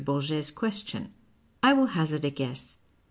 [0.03, 1.13] Bourget's question.
[1.61, 2.79] I will hazard a guess.